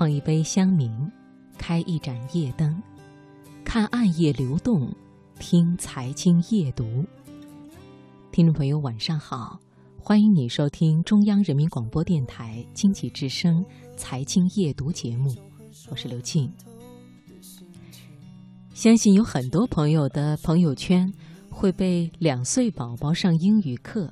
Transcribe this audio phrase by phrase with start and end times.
[0.00, 0.90] 捧一杯香茗，
[1.58, 2.82] 开一盏夜灯，
[3.62, 4.90] 看暗夜流动，
[5.38, 7.04] 听财经夜读。
[8.32, 9.60] 听众朋友，晚上好，
[9.98, 13.62] 欢迎你收听中央人民广播电台经济之声
[13.94, 15.36] 财经夜读节目，
[15.90, 16.50] 我是刘静。
[18.72, 21.12] 相信有很多朋友的朋友圈
[21.50, 24.10] 会被两岁宝宝上英语课、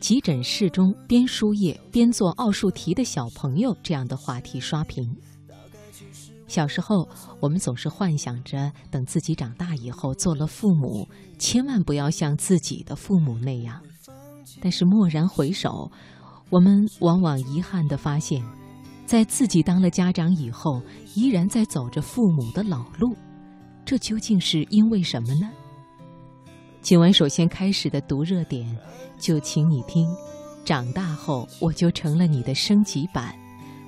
[0.00, 5.16] 急诊室中边输液边做奥数题的小朋友这样的话题刷屏。
[6.48, 7.06] 小时候，
[7.40, 11.06] 我们总是幻想着等自己长大以后做了父母，
[11.38, 13.80] 千万不要像自己的父母那样。
[14.60, 15.92] 但是蓦然回首，
[16.50, 18.42] 我们往往遗憾地发现，
[19.04, 20.82] 在自己当了家长以后，
[21.14, 23.14] 依然在走着父母的老路。
[23.84, 25.50] 这究竟是因为什么呢？
[26.80, 28.66] 今晚首先开始的读热点，
[29.18, 30.08] 就请你听。
[30.64, 33.34] 长大后我就成了你的升级版。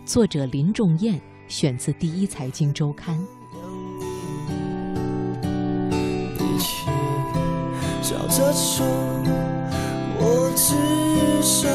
[0.06, 3.14] 作者林仲彦，选自《第一财经周刊》。
[10.23, 11.68] 我至少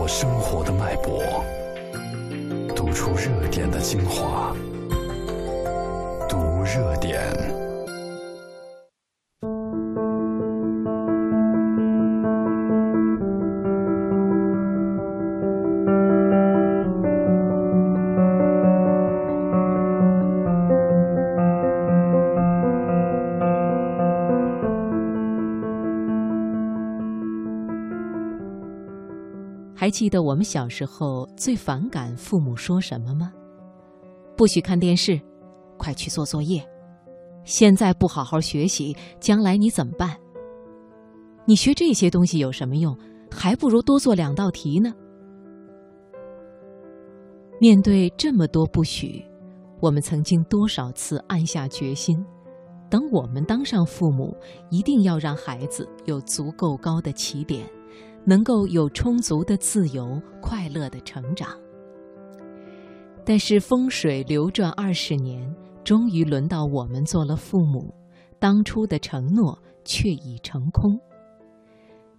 [0.00, 1.22] 有生活的脉搏，
[2.74, 4.54] 读出热点的精华，
[6.28, 7.73] 读热点。
[29.74, 33.32] 还记得我们小时候最反感父母说什么吗？
[34.36, 35.20] 不许看电视，
[35.76, 36.64] 快去做作业。
[37.44, 40.16] 现在不好好学习，将来你怎么办？
[41.44, 42.96] 你学这些东西有什么用？
[43.30, 44.94] 还不如多做两道题呢。
[47.60, 49.24] 面对这么多不许，
[49.80, 52.16] 我们曾经多少次暗下决心：
[52.88, 54.36] 等我们当上父母，
[54.70, 57.68] 一定要让孩子有足够高的起点。
[58.24, 61.48] 能够有充足的自由、快乐的成长，
[63.24, 65.54] 但是风水流转二十年，
[65.84, 67.94] 终于轮到我们做了父母，
[68.38, 70.98] 当初的承诺却已成空。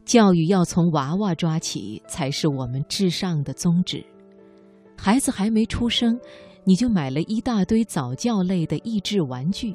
[0.05, 4.05] 教育要从娃娃抓起，才是我们至上的宗旨。
[4.95, 6.19] 孩子还没出生，
[6.63, 9.73] 你就买了一大堆早教类的益智玩具；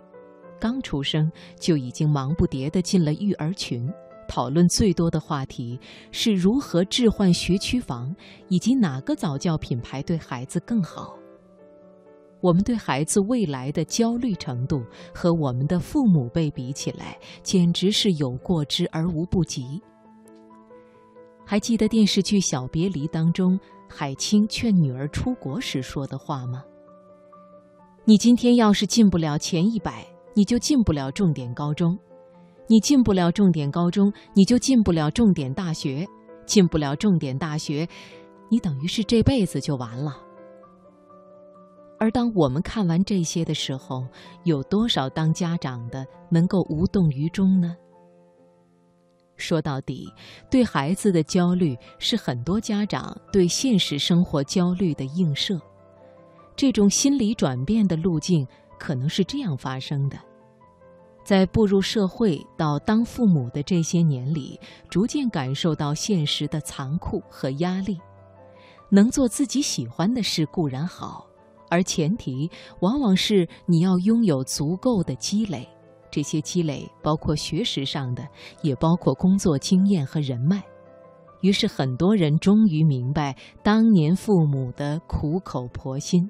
[0.60, 3.92] 刚出生就已经忙不迭地进了育儿群。
[4.30, 5.76] 讨论最多的话题
[6.12, 8.14] 是如何置换学区房，
[8.48, 11.16] 以及哪个早教品牌对孩子更好。
[12.40, 19.82] 我们对孩子未来的焦虑程度和我们的父母辈比起来，简直是有过之而无不及。
[21.44, 23.58] 还记得电视剧《小别离》当中
[23.88, 26.62] 海清劝女儿出国时说的话吗？
[28.04, 31.98] 你今天要是进不了前一百，你就进不了重点高中。
[32.70, 36.06] 你进不了重点高中，你就进不了重点大学；
[36.46, 37.84] 进不了重点大学，
[38.48, 40.16] 你等于是这辈子就完了。
[41.98, 44.06] 而当我们看完这些的时候，
[44.44, 47.74] 有多少当家长的能够无动于衷呢？
[49.36, 50.06] 说到底，
[50.48, 55.60] 对孩子的焦虑是很多家长对现实生活焦虑的映射。
[56.54, 58.46] 这种心理转变的路径
[58.78, 60.16] 可能是这样发生的。
[61.30, 64.58] 在步入社会到当父母的这些年里，
[64.88, 68.00] 逐渐感受到现实的残酷和压力。
[68.88, 71.24] 能做自己喜欢的事固然好，
[71.68, 75.68] 而前提往往是你要拥有足够的积累。
[76.10, 78.26] 这些积累包括学识上的，
[78.62, 80.60] 也包括工作经验和人脉。
[81.42, 86.28] 于是，很多人终于明白当年父母的苦口婆心。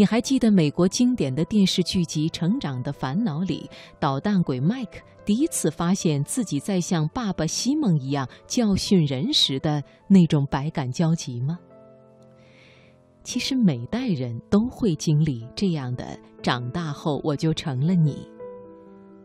[0.00, 3.68] 你还记得美国经典的电视剧集《成长的烦恼》里，
[3.98, 11.58] 捣蛋鬼麦克第一次发现自己在像爸爸西蒙一样教训人时的那种百感交集吗？
[13.22, 18.26] 其实每代人都会经历这样的长大后我就成了你。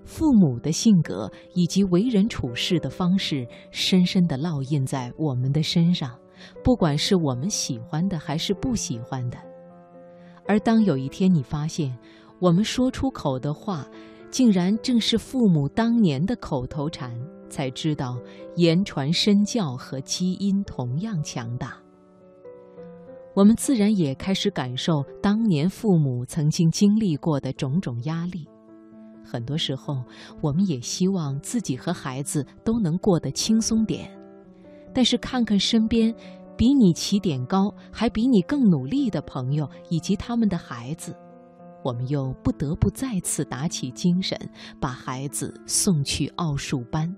[0.03, 6.19] 父母的性格以及为人处事的方式，深深地烙印在我们的身上，
[6.61, 9.37] 不管是我们喜欢的还是不喜欢的。
[10.47, 11.97] 而当有一天你发现，
[12.39, 13.87] 我们说出口的话，
[14.29, 17.11] 竟然正是父母当年的口头禅，
[17.49, 18.19] 才知道
[18.55, 21.77] 言传身教和基因同样强大。
[23.33, 28.47] 我们自然也开始感受当年父母曾经经历过的种种压力。
[29.23, 30.03] 很多时候，
[30.41, 34.09] 我们也希望自己和孩子都能过得轻松点。
[34.93, 36.13] 但是看看身边
[36.57, 41.15] 比你起点高，还比你更努力的朋友以及他们的孩子，
[41.83, 44.37] 我们又不得不再次打起精神，
[44.79, 47.13] 把孩子送去奥数班。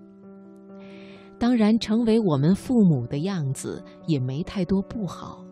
[1.40, 5.46] 当然，成为我们父母的样子也没太多不好，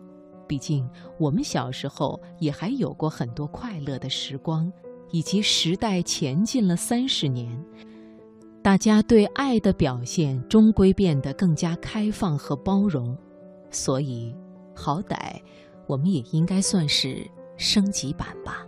[0.48, 4.68] 毕竟我们小时候也还有过很多快乐的时光，
[5.12, 7.56] 以及时代前进了三十年。
[8.62, 13.16] 大家对爱的表现终归变得更加开放和包容，
[13.70, 14.34] 所以，
[14.74, 15.40] 好歹
[15.86, 18.64] 我们也应该算是升级版吧。